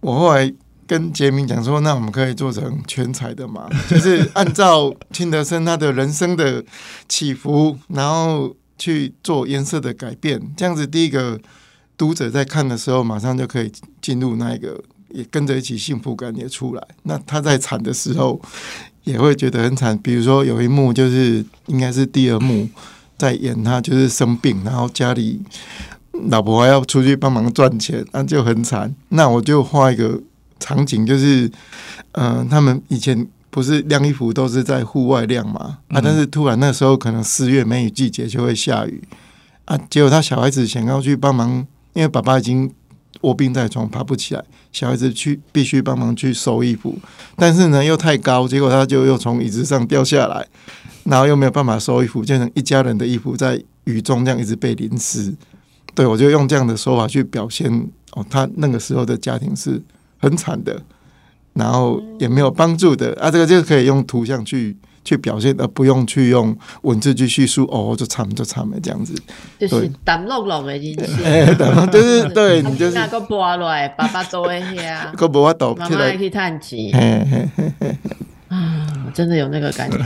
[0.00, 0.52] 我后来
[0.86, 6.62] 跟杰明讲说，那我们可以做成全彩的嘛， 就是按照清德生他的人生的
[7.08, 10.38] 起伏，然后去做颜色的改变。
[10.54, 11.40] 这样子，第一个
[11.96, 14.78] 读者在看的时候，马上就可以进入那一个。
[15.12, 16.88] 也跟着一起幸福感也出来。
[17.02, 18.40] 那他在惨的时候
[19.10, 19.98] 也会觉得很惨。
[19.98, 22.68] 比如说有一幕就是应该是第二幕，
[23.18, 25.40] 在演他就是生病，然后家里
[26.28, 28.94] 老婆还要出去帮忙赚钱，那就很惨。
[29.10, 30.20] 那我就画一个
[30.58, 31.50] 场景，就是
[32.12, 39.02] 嗯，他们以前不是晾衣服都是在户外晾嘛啊，但是突然那时候可能四月梅雨季节就会下雨
[39.64, 42.70] 啊，结果他小孩子想要去帮忙，因为爸爸已经。
[43.22, 46.96] 卧病在床，爬不起来，小孩子去必须帮忙去收衣服，
[47.36, 50.46] 但是呢又太高，结果他就又从椅子上掉下来，
[51.04, 55.34] 然后又没有办法收衣服，变成一家人的衣服在雨中这样一直被淋湿。
[55.94, 57.70] 对我就用这样的说法去表现
[58.12, 59.82] 哦，他那个时候的家庭是
[60.18, 60.80] 很惨的，
[61.52, 64.76] 然后也没有帮助的啊，这个就可以用图像去。
[65.04, 67.64] 去表现，而不用去用文字去叙述。
[67.70, 69.14] 哦，就惨就惨的这样子，
[69.58, 71.22] 就是淡落落的意思。
[71.24, 71.46] 哎，
[71.92, 76.92] 就是对你就是那个拨落来，爸爸做一下， 个无法度，妈妈去叹气。
[78.50, 79.96] 啊，真的有那个感觉。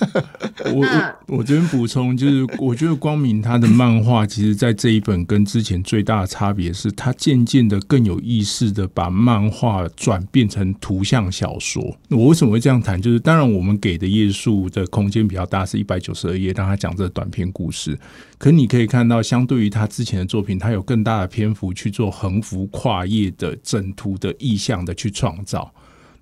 [0.72, 0.86] 我
[1.26, 11.94] 我这边补充，就是我觉得光明他的漫画，其实在这一本跟之前最大的差别是，他渐渐的更有意识的把漫画转变成图像小说。
[12.08, 13.00] 我为什么会这样谈？
[13.00, 17.98] 就是当然我们给的页数的空间比较大，是一百九十二页，让他讲这短篇故事。
[18.38, 25.70] 可你可以看到，相对于他之前的作品，他有更大的篇幅去做横幅跨页的整图的意象的去创造。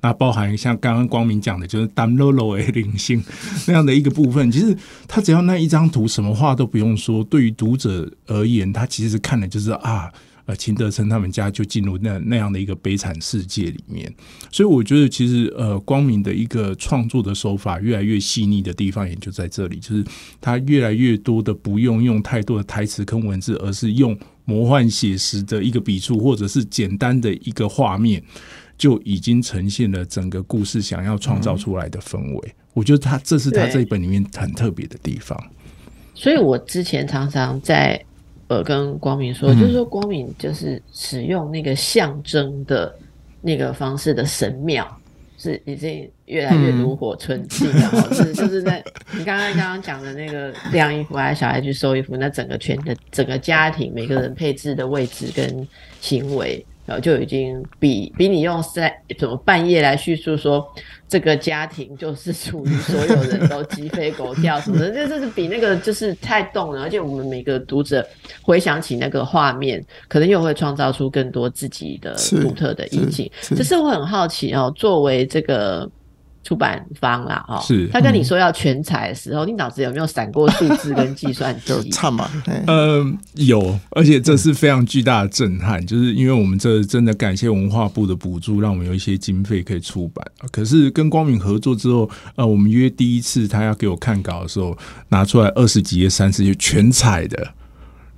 [0.03, 3.23] 那包含像刚刚光明讲的，就是单 low 的灵性
[3.69, 4.51] 那样的一个部分。
[4.51, 10.11] 其实他只要那一张图，什么话都不用说，对于读者而言，他其实看的就是啊，
[10.47, 14.13] 呃，秦德生他们家就进入那那样的一个悲惨世界里面。
[14.51, 20.05] 所以我觉得，其实呃，光明的一个创作的手法越来越细腻的地方，也就在这里，就是
[20.41, 28.23] 他越来越多的不用用太多的台词跟文字，而是用魔幻写实的一个笔触，或者是简单的一个画面。
[28.81, 32.55] 就已经呈现了整个故事想要创造出来的氛围。
[32.73, 35.39] 我觉得他这是他这一本里面很特别的地方。
[36.15, 38.03] 所以我之前常常在
[38.49, 42.97] 呃跟光明说，就是说光明就是使用那个象征的
[43.43, 44.89] 那个方式的神庙
[45.37, 48.15] 是已经越来越炉火纯青了。
[48.15, 55.69] 是 就是在你刚刚刚刚讲的那个晾衣服，还是小孩去收衣服，那整个全的整个家庭每个人配置的位置跟
[56.01, 56.65] 行为。
[56.91, 60.67] 然后就已经比比你用在怎么半夜来叙述说
[61.09, 66.83] 这个家庭就是属于所有人都鸡飞狗跳什么的， 这这是比那个就是太动了。
[66.83, 68.05] 而且我们每个读者
[68.43, 73.31] 回想起那个画面，可能又会创造出更多自己的独特的意境。
[73.41, 75.89] 只是我很好奇哦，作为这个。
[76.43, 81.67] 出版方啦，哈，是他跟你说要全彩的时候，你脑子有没有闪过数字跟计算 机？
[81.67, 82.31] 就差嘛，
[82.67, 90.27] 呃，有，而且这是非常巨大的震撼，就是因为我们这真的感谢文化部的补助，让我们有一些经费可以出版。
[90.51, 94.77] 可是跟光明合作之后，呃，我们约第一次他要给我看稿的时候，
[95.09, 97.55] 拿出来二十几页、三十页全彩的。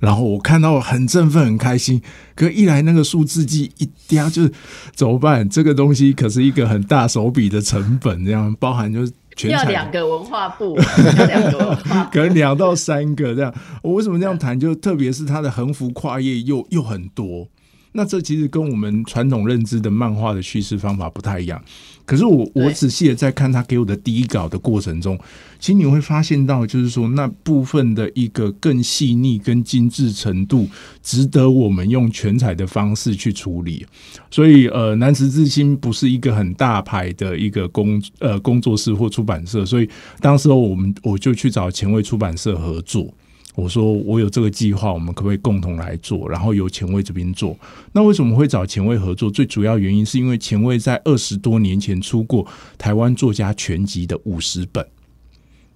[0.03, 2.01] 然后我看到很振奋很开心，
[2.35, 4.51] 可一来那个数字机一嗲就是
[4.93, 5.47] 怎么办？
[5.47, 9.13] 这个东西可是一个很大手笔的成本，这样包含就是
[9.47, 10.77] 要两个文化部，
[11.17, 13.53] 要两个文化，可能两到三个这样。
[13.81, 14.59] 我为什么这样谈？
[14.59, 17.47] 就特别是它的横幅跨页又又很多，
[17.93, 21.63] 那这其实跟我们传统认知的漫画的叙事方法不太一样。
[22.05, 25.17] 可是我我仔细的在看他给我的第一稿的过程中，
[25.59, 30.67] 其实你会发现到，就是说那部分的一个更细腻、跟精致程度，
[31.01, 33.85] 值得我们用全彩的方式去处理。
[34.29, 39.89] 所以，呃，南池之心不是一个很大牌的一个工呃工作室或出版社，所以
[40.19, 43.13] 当时候我们我就去找前卫出版社合作。
[43.55, 46.27] 我说我有这个计划，我们可不可以共同来做？
[46.27, 47.55] 然后由前卫这边做。
[47.91, 49.29] 那为什么会找前卫合作？
[49.29, 52.45] 最主要原因是因为前卫在二十多年前出过
[52.77, 54.83] 台湾作家全集的五十本，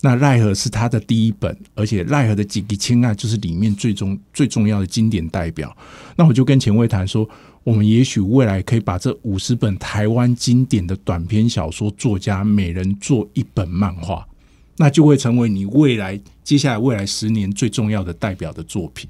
[0.01, 5.75] 那奈何是他的第一本，而且奈何的几个亲爱就是里面最终最重要的经典代表。
[6.15, 7.29] 那我就跟前卫谈说，
[7.63, 14.27] 我们也许未来可以把这五十本台湾经典的短篇小说作家每人做一本漫画。
[14.77, 19.09] 那就会成为你未来接下来未来十年最重要的代表的作品。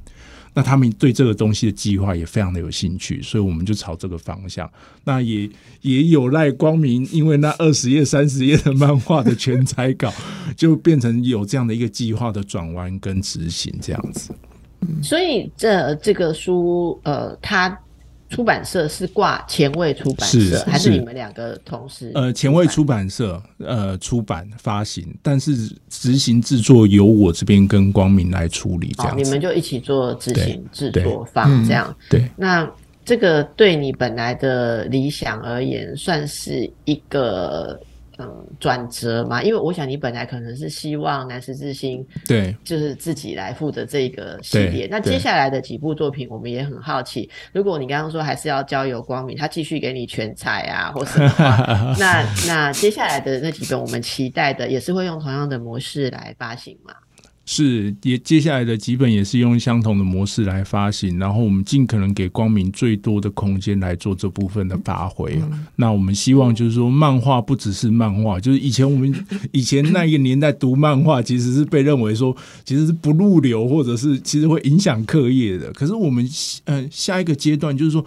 [0.54, 4.68] 那他们对这个东西的计划也非常的有兴趣，所以我们就朝这个方向。
[5.04, 5.48] 那也
[5.82, 10.12] 也有赖光明，因为那二十页、三十页的漫画的全彩稿，
[10.56, 14.34] 就变成有这样的一个计划的转弯跟执行这样子。
[15.04, 17.78] 所以这这个书，呃，它。
[18.30, 22.12] 出版社是挂前卫出版社，还是你们两个同时？
[22.16, 25.56] 呃，前卫出版社呃出版发行，但是
[25.90, 31.96] 执行制作由我这边跟光明来处理，这样你们就一起做执行制作方这样。
[32.10, 32.70] 对，那
[33.06, 37.80] 这个对你本来的理想而言，算是一个。
[38.20, 44.88] 嗯，转折嘛，因为我想你本来可能是希望南十字星对，就是自己来负责这个系列。
[44.90, 47.30] 那接下来的几部作品，我们也很好奇。
[47.54, 51.28] 如果你刚刚说还是要交由光明，他继续给你全彩啊，或什么，
[52.00, 56.94] 那那接下来的那几本，我们期待的也是会用同样的模式来发行嘛？
[57.50, 65.42] 是，也接下来的几本也是用相同的模式来发行，然后我们尽可能给光明最多的空间来做这部分的发挥。
[65.78, 75.72] 那我们希望就是说，漫画不只是漫画，就是以前我们 以前那一个年代读漫画，其实是被认为说其实是不入流，或者是其实会影响课业的。
[75.72, 76.30] 可是我们
[76.66, 78.06] 嗯下一个阶段就是说。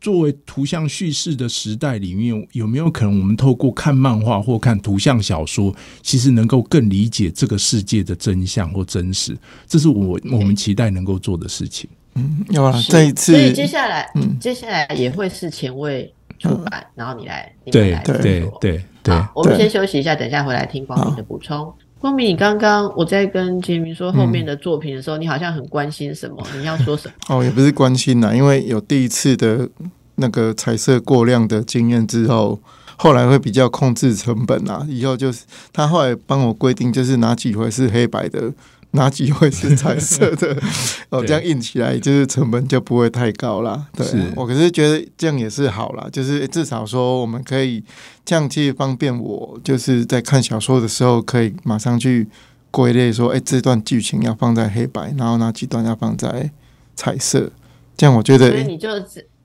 [0.00, 9.36] 作为图像叙事的时代里面，有没有可能我们透过看漫画或看图像小说，其实能够更理解这个世界的真相或真实？
[9.66, 11.88] 这是我我们期待能够做的事情。
[12.14, 19.22] 嗯，有啊，这一次，所以接下来，嗯，接下来也会是前卫出版，然后你来，对对对对。
[19.34, 21.72] 我们先休息一下，等一下回来听光明的补充。
[22.00, 26.36] 光明，你刚刚我在跟杰明说后面的作品的时候，你好像很关心什么？
[26.56, 27.36] 你要说什么？
[27.36, 29.68] 哦，也不是关心啦，因为有第一次的
[30.14, 32.58] 那个彩色过量的经验之后，
[32.96, 34.86] 后来会比较控制成本啦。
[34.88, 38.50] 以后就是他后来帮我规定，就是哪几回是黑白的。
[38.92, 40.56] 哪几会是彩色的？
[41.10, 43.86] 哦，这样印起来就是成本就不会太高啦。
[43.96, 47.82] 对，我可是觉得这样也是好啦，就是至少说我们可以
[48.24, 52.26] 这样去方便我，就是在看小说的时候可以马上去
[52.70, 56.50] 归类说，哎，这段剧情要放在黑白，然后哪几段要放在
[56.96, 57.50] 彩色，
[57.96, 58.50] 这样我觉得。
[58.50, 58.88] 所以你就。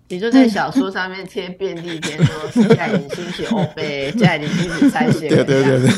[0.08, 5.90] 你就在小说上面贴便利贴，说现在已经写欧贝，现在已经开始拆写对对对对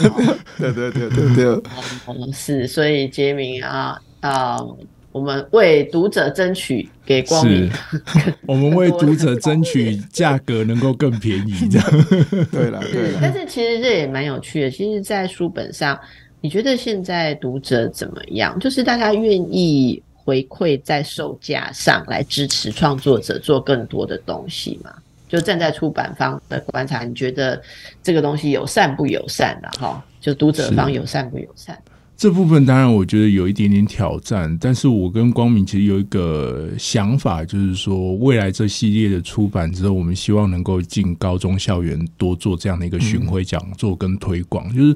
[0.58, 2.32] 对对对对对。
[2.32, 4.58] 是，所以杰明啊啊，
[5.12, 7.70] 我们为读者争取给光明，
[8.46, 11.88] 我们为读者争取价格能够更便宜，这样。
[12.50, 13.12] 对了，对。
[13.22, 14.72] 但是其实这也蛮有趣的。
[14.72, 16.00] 其实，在书本上，
[16.40, 18.58] 你觉得现在读者怎么样？
[18.58, 20.02] 就是大家愿意。
[20.28, 24.92] 回馈在售价上来支持创作者做更多的东西嘛？
[25.30, 27.62] 就站在出版方的观察，你觉得
[28.04, 30.04] 这个东西友善不友善的哈？
[30.20, 31.78] 就读者方友善不友善？
[32.18, 44.94] 这部分当然我觉得有一点点挑战，但是我跟光明其实有一个想法，就是说未来这系列的出版之后，我们希望能够进高中校园多做这样的一个巡回讲座跟推广，就是。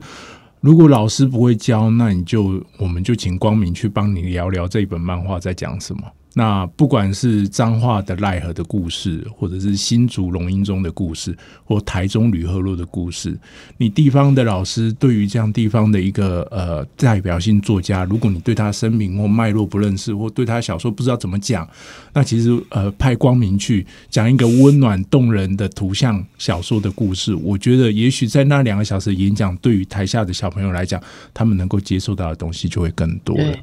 [0.61, 6.03] 如果老师不会教，那你就我们就请光明去帮你聊聊这一本漫画在讲什么。
[6.33, 13.37] 那不管是彰化的奈何的故事，或者是新竹龙吟中的故事，或台中吕赫洛的故事，
[13.77, 21.67] 你地方的老师对于这样地方的一个呃代表性作家，如果你对他生平或脉络不认识，或对他小说不知道怎么讲，
[22.13, 31.01] 那其实呃派光明去讲一个温暖动人的图像小说的故事，我觉得也许在那两个小时演讲，对于台下的小朋友来讲，
[31.33, 33.57] 他们能够接受到的东西就会更多了。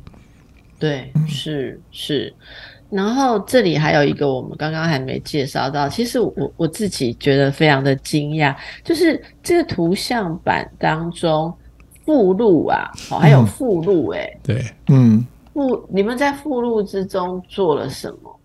[0.78, 2.32] 对，是是，
[2.88, 11.52] 然后这里还有一个我们刚刚还没介绍到，其实我我自己觉得非常的惊讶，就是这个图像版当中
[12.04, 18.40] 附录啊，哦，还有附录，哎，对，嗯，附你们在附录之中做了什么？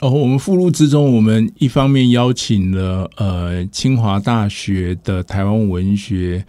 [0.00, 6.44] 哦，我们附录之中，我们一方面邀请了呃清华大学的台湾文学。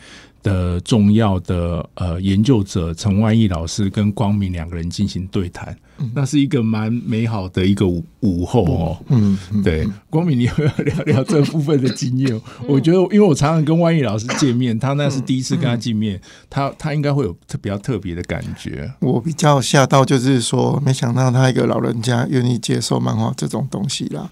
[0.45, 5.75] 的重要的呃研究者陈万义老师跟光明两个人进行对谈，
[6.13, 8.97] 那是一个蛮美好的一个午午后哦。
[9.09, 12.39] 嗯，对，光明，你要不要聊聊这部分的经验？
[12.69, 18.93] 我觉得，因为我常常跟万义老师见面，他那是第一次跟他见面，他他应该会有特比较特别的感觉。
[18.99, 24.29] 我比较吓到，就是说，没想到他一个老人家愿意接受漫画这种东西啦。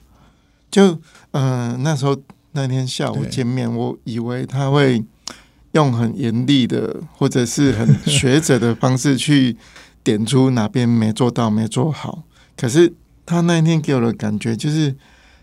[0.69, 0.99] 就
[1.31, 2.15] 嗯，那时候
[2.51, 5.03] 那天下午见面，我以为他会
[5.73, 9.55] 用很严厉的或者是很学者的方式去
[10.03, 12.23] 点出哪边没做到、没做好。
[12.57, 12.93] 可是
[13.25, 14.95] 他那一天给我的感觉，就是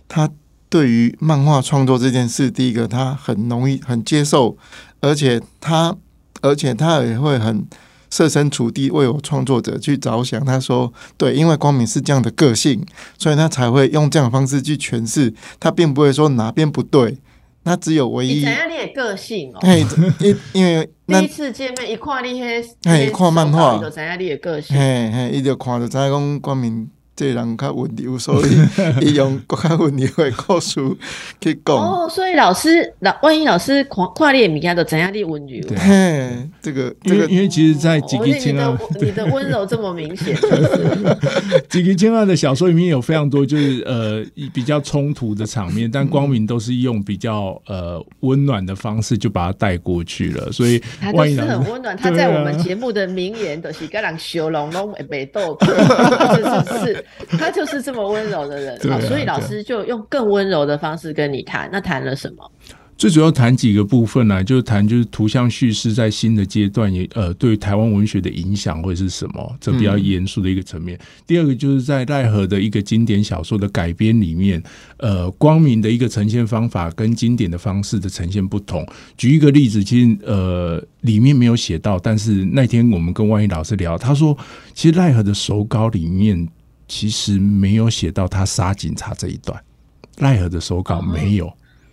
[0.09, 0.28] 他
[0.68, 4.57] 对于漫画创作这件事，第一个他很容易很接受，
[5.01, 5.95] 而且他
[6.41, 7.64] 而且他也会很。
[8.12, 12.85] 设身处地为我创作者去着想，他说：“对，因为光明是这样的个性，
[13.16, 15.33] 所以他才会用这样方式去诠释。
[15.61, 17.16] 他并不会说哪边不对，
[17.64, 18.42] 他只有唯一。
[18.42, 19.58] 怎样你的个性哦？
[19.61, 19.84] 嘿，
[20.20, 24.76] 因因为第一次见面一看你嘿，嘿看漫画，就怎样你的个性？
[24.76, 26.90] 嘿嘿，伊就看就知讲光明。”
[27.20, 28.48] 这人较温柔，所以
[29.04, 30.80] 伊用较温柔的故事
[31.38, 31.76] 去讲。
[31.76, 35.60] 哦，所以老师老万一老师跨跨列物件都怎样的温柔？
[35.76, 40.34] 嘿，这个这个，因为其实，在吉吉千二， 你的温柔这么明显。
[41.68, 50.50] 吉吉千二的小说里面有非常多就是呃比较冲突的场面，但光明都是用比较呃温暖的方式就把它带过去了。
[50.50, 51.94] 所以万一是很温暖。
[51.94, 57.04] 他在我们节目的名言都是“跟人修龙龙没斗”，是是。
[57.28, 61.68] 他就是这么温柔的人 啊，所以老师就用更温柔的方式跟你谈。
[61.72, 62.50] 那谈了什么？
[62.96, 64.44] 最主要谈几个部分呢？
[64.44, 69.56] 就是谈就是图像叙事在新的阶段也呃对台湾文学的影响会是什么？
[69.58, 70.98] 这比较严肃的一个层面。
[71.26, 74.62] 第二个就是在奈何的一个经典小说的改编里面，
[74.98, 78.86] 呃，光明的一个呈现方法跟经典的方式的呈现不同。
[79.16, 84.36] 举一个例子，其实呃里面没有写到，但是那天我们跟万一老师聊，他说
[84.74, 86.46] 其实奈何的手稿里面。
[86.91, 89.62] 其实没有写到他杀警察这一段，
[90.18, 91.49] 奈何的手稿没有。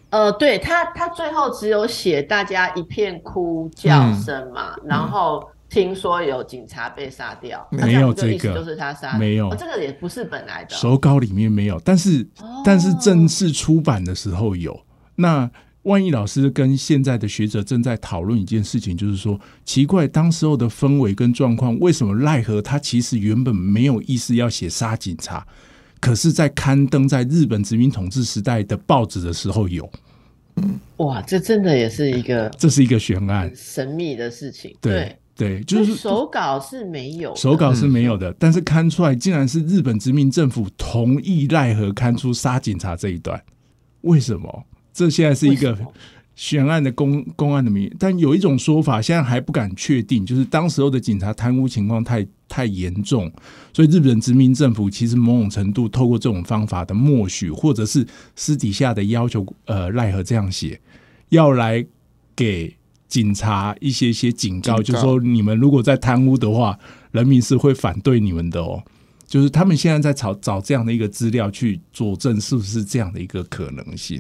[0.10, 9.54] 呃，对他，他最后只有写大家一片哭叫声嘛，然后听说有警察被杀掉，没有这个，就是他杀，没有。
[9.56, 10.76] 这个也不是本来的。
[10.76, 12.28] 手稿里面没有，但是
[12.66, 14.78] 但是正式出版的时候有。
[15.16, 15.48] 那。
[15.88, 25.48] 万一老师跟现在的学者正在讨论一件事情，就是说奇怪，当时候的氛围跟状况，为什么奈何他其实原本没有意思要写杀警察，
[26.02, 29.90] 可是，在刊登在日本殖民统治时代的报纸的时候有。
[30.98, 34.76] 哇，这真的也是一个，这是一个悬案，神秘的事情。
[34.82, 43.42] 对对，就是手稿是没有，手稿是没有的，但是刊出来竟然是日本殖民政府同意奈何刊出杀警察这一段，
[44.02, 44.66] 为什么？
[44.98, 45.78] 这现在是一个
[46.36, 53.32] 悬案的公公案的名，但有一种说法，现在还不敢确定，就是当时候的警察贪污情况太太严重，
[53.72, 58.04] 所以日本殖民政府其实某种程度透过这种方法的默许，或者是
[58.36, 60.82] 私底下的要求，呃，奈何这样写，
[61.30, 61.86] 要来
[62.36, 62.76] 给
[63.08, 66.76] 警察一些些警告，就说你们如果在贪污的话，
[67.12, 68.84] 人民是会反对你们的哦。
[69.28, 74.20] 就是他们现在在找找这样的一个资料去佐证，是不是这样的一个可能性？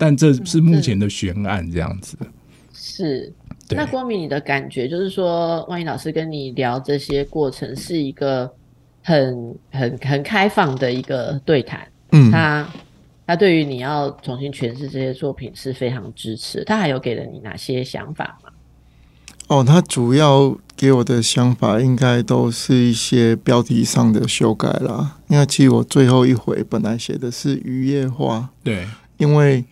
[0.00, 2.16] 但这是目前的悬案，这样子
[2.72, 3.30] 是。
[3.72, 8.50] 那光明，你的感觉就是说，万一老师跟你聊这些过程，是一个
[9.02, 11.86] 很很很开放的一个对谈。
[12.10, 12.68] 嗯，他
[13.26, 16.64] 他对于你要重新诠释这些作品是非常支持。
[16.64, 18.50] 他还有给了你哪些想法吗？
[19.46, 25.18] 哦，他主要给我的想法应该都是一些标题上的修改啦。
[25.28, 28.84] 因为其实我最后一回本来写的是渔业花，对，
[29.18, 29.64] 因为。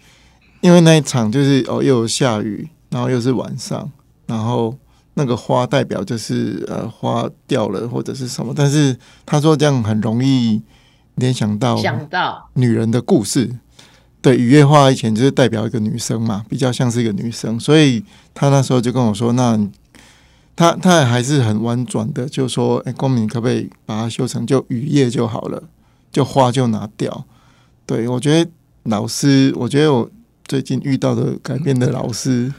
[0.61, 3.91] 因为那一场就是哦，又有下雨，然后又是晚上，
[4.27, 4.77] 然后
[5.15, 10.61] 那个花代表就是呃花掉了或者是什么，但是他说这样很容易
[11.15, 13.57] 联想到想到女人的故事。
[14.21, 18.05] 对，雨夜花以前就是代表一个女生嘛，比较像是一个女生，所以
[18.35, 19.57] 他那时候就跟我说，那
[20.57, 25.63] 他他还是很婉转的，就说哎，光明可不可以把它修成就雨夜就好了，
[26.11, 27.25] 就花就拿掉。
[27.87, 28.51] 对我觉得
[28.83, 30.11] 老师，我觉得我。
[30.49, 32.53] 最近遇到的改变的老师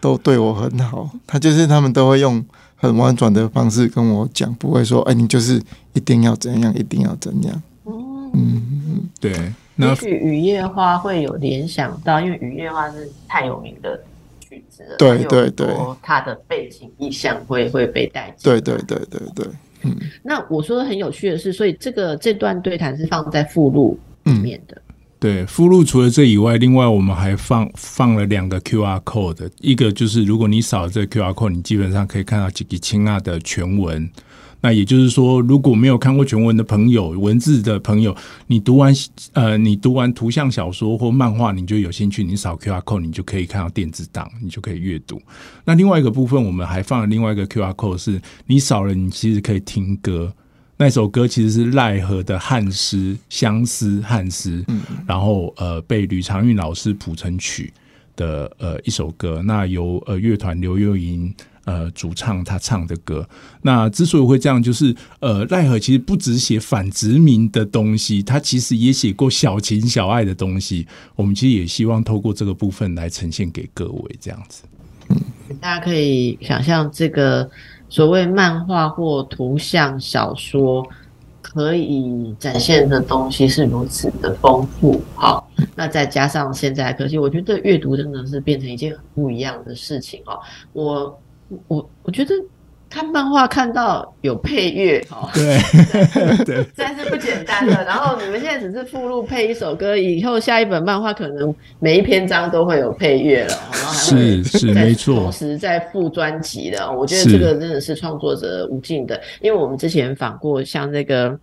[0.00, 7.62] 都对我很好，他就是他们都会用很婉转的方式跟我讲，不会说哎，你就是一定要怎样，一定要怎样。
[7.84, 9.52] 哦，嗯，对。
[9.76, 14.00] 也许雨夜花会有联想到，因为雨夜花是太有名的
[14.38, 15.66] 曲子了，对对对，
[16.00, 18.52] 它的背景意象会会被带进。
[18.52, 19.46] 对对对对对，
[19.82, 19.96] 嗯。
[20.22, 24.80] 那我说的很有趣的是，所以这个这段对谈是放在附录里面的。
[25.24, 34.06] 对，附录除了这以外，另外我们还放放了两个 Q R code，一个就是如果你扫这个 Q R code，你基本上可以看到吉吉青啊的全文。
[34.60, 38.14] 那也就是说，如果没有看过全文的朋友，文字的朋友，
[38.48, 38.92] 你读完
[39.32, 45.18] 呃，你读完图像小说或漫画，你就有兴趣，你扫 Q R code，你就可以看到电子档，你就可以阅读。
[45.64, 50.34] 那另外一个部分，我们还放了另外一个 Q R code，是你扫了，你其实可以听歌。
[50.76, 54.64] 那首歌其实是奈何的汉诗，相思汉诗，
[55.06, 57.72] 然后呃被吕长运老师谱成曲
[58.16, 59.42] 的呃一首歌。
[59.44, 61.34] 那由呃乐团刘幼莹。
[61.66, 63.26] 呃，主唱他唱的歌，
[63.62, 70.86] 那之所以会这样，就是呃，奈何其实不只写反殖民的东西，他其实也写过小情小爱的东西。
[71.16, 74.64] 我们其实也希望透过这个部分来呈现给各位，这样子。
[75.08, 75.16] 嗯，
[75.58, 77.50] 大家可以想象，这个
[77.94, 80.84] 所谓漫画或图像小说
[81.40, 85.00] 可以展现的东西是如此的丰富。
[85.14, 90.40] 好，那再加上现在科技，我觉得阅读真的是变成一件很不一样的事情哦。
[90.72, 91.20] 我。
[91.68, 92.34] 我我觉得
[92.94, 95.58] 看漫画看到有配乐，哦，对
[96.44, 97.82] 对， 实在是不简单了。
[97.84, 106.88] 然后你们现在只是附录配一首歌，以后下一本漫画可能每一篇章都会有配乐了，然后还会是没错，同时在附专辑的。
[106.92, 111.36] 我觉得这个真的是创作者无尽的，因为我们之前访过像那个。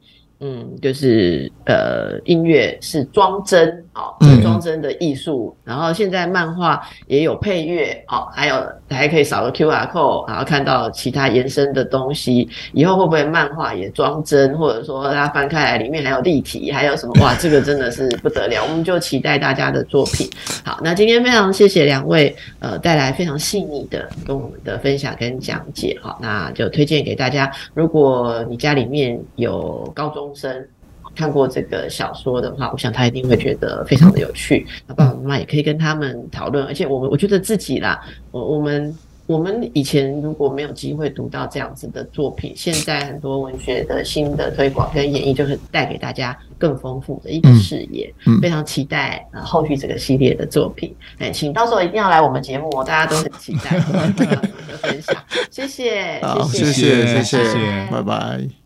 [0.44, 5.56] 嗯，就是呃，音乐是装帧哦，装帧的艺术。
[5.64, 8.56] 然后现在漫画也有配乐哦，还有
[8.90, 12.50] 还可以扫个 Q R code，然后看到其他延伸的东西。
[12.74, 17.14] 以后会不会漫画也装帧，或者说它翻开来里面还有立体，还有什么？
[17.22, 18.64] 哇，这个真的是不得了！
[18.64, 20.28] 我们就期待大家的作品。
[20.66, 25.96] 好，那今天非常谢谢两位呃带来非常细腻的跟我们的分享跟讲解。
[26.02, 30.31] 好，那就推荐给大家，如果你家里面有高中。
[30.36, 30.68] 生
[31.16, 34.66] 看过这个小说的话，我想他一定会觉得非常的有趣。
[34.88, 36.66] 那爸爸妈妈也可以跟他们讨论。
[36.66, 38.02] 而且我们我觉得自己啦，
[38.32, 48.14] 我我们我们以前如果没有机会读到这样子的作品，现在很多文学的新的推广跟演绎，就是带给大家更丰富的一个视野。
[48.42, 50.96] 非常期待啊后续这个系列的作品。
[51.18, 54.42] 哎，请到时候一定要来我们节目，大家都很期待的
[54.78, 55.16] 分享。
[55.50, 56.22] 谢谢，
[56.52, 58.61] 谢谢，谢谢，拜拜。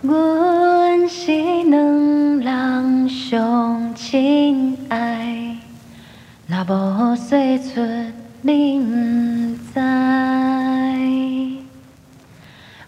[0.00, 1.32] 阮是
[1.64, 5.56] 两人相亲爱，
[6.46, 7.80] 若无说出
[8.42, 9.80] 你毋知。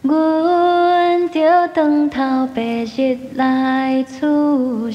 [0.02, 4.92] 阮着当头白日来出入，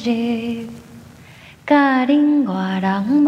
[1.68, 3.28] 甲恁外人无